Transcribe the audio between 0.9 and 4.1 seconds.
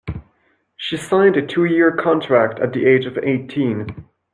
signed a two-year contract at the age of eighteen.